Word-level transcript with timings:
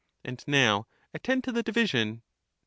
And 0.23 0.43
now 0.47 0.87
attend 1.13 1.43
to 1.43 1.51
the 1.51 1.59
one. 1.59 1.63
division. 1.65 2.21